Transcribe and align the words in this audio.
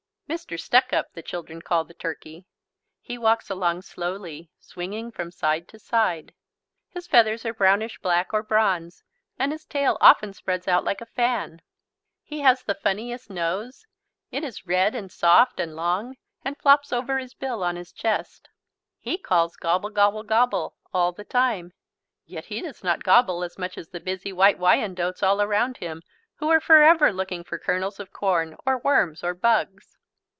"Mr. 0.31 0.57
Stuckup" 0.57 1.11
the 1.13 1.21
children 1.21 1.61
call 1.61 1.83
the 1.83 1.93
turkey. 1.93 2.45
He 3.01 3.17
walks 3.17 3.49
along 3.49 3.81
slowly, 3.81 4.49
swinging 4.61 5.11
from 5.11 5.29
side 5.29 5.67
to 5.67 5.77
side. 5.77 6.33
His 6.87 7.05
feathers 7.05 7.45
are 7.45 7.53
brownish 7.53 7.99
black 7.99 8.33
or 8.33 8.41
bronze, 8.41 9.03
and 9.37 9.51
his 9.51 9.65
tail 9.65 9.97
often 9.99 10.31
spreads 10.31 10.69
out 10.69 10.85
like 10.85 11.01
a 11.01 11.05
fan. 11.05 11.61
He 12.23 12.39
has 12.39 12.63
the 12.63 12.73
funniest 12.75 13.29
nose. 13.29 13.85
It 14.31 14.45
is 14.45 14.65
red 14.65 14.95
and 14.95 15.11
soft 15.11 15.59
and 15.59 15.75
long 15.75 16.15
and 16.45 16.57
flops 16.57 16.93
over 16.93 17.17
his 17.19 17.33
bill 17.33 17.61
on 17.61 17.75
his 17.75 17.91
chest. 17.91 18.47
He 18.99 19.17
calls 19.17 19.57
"gobble, 19.57 19.89
gobble, 19.89 20.23
gobble," 20.23 20.77
all 20.93 21.11
the 21.11 21.25
time, 21.25 21.73
yet 22.25 22.45
he 22.45 22.61
does 22.61 22.85
not 22.85 23.03
gobble 23.03 23.43
as 23.43 23.57
much 23.57 23.77
as 23.77 23.89
the 23.89 23.99
busy 23.99 24.31
White 24.31 24.57
Wyandottes 24.57 25.21
all 25.21 25.41
around 25.41 25.75
him 25.79 26.01
who 26.35 26.47
are 26.47 26.61
forever 26.61 27.11
looking 27.11 27.43
for 27.43 27.59
kernels 27.59 27.99
of 27.99 28.13
corn 28.13 28.55
or 28.65 28.77
worms 28.77 29.25
or 29.25 29.33
bugs. 29.33 29.97